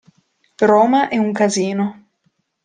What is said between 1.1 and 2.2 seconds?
un casino.